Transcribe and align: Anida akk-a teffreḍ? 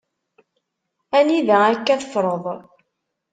Anida 1.19 1.57
akk-a 1.73 1.95
teffreḍ? 2.01 2.45